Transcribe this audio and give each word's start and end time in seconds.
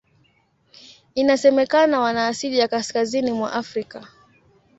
Inasemekana 1.15 1.99
wana 1.99 2.27
asili 2.27 2.57
ya 2.59 2.67
Kaskazini 2.67 3.31
mwa 3.31 3.53
Afrika. 3.53 4.07